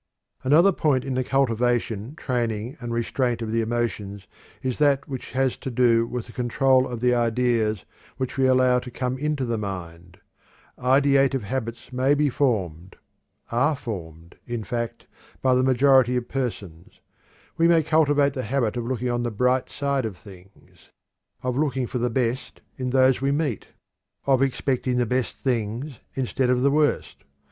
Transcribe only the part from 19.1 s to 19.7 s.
on the bright